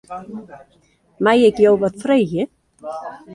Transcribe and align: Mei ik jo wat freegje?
Mei 1.23 1.41
ik 1.49 1.57
jo 1.63 1.71
wat 1.81 1.95
freegje? 2.01 2.43